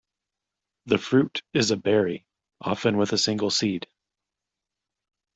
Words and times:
The 0.87 0.97
fruit 0.97 1.43
is 1.53 1.69
a 1.69 1.77
berry, 1.77 2.25
often 2.59 2.97
with 2.97 3.13
a 3.13 3.19
single 3.19 3.51
seed. 3.51 3.85